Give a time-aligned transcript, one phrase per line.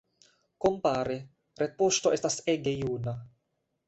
[0.63, 1.17] Kompare,
[1.63, 3.15] retpoŝto estas ege juna.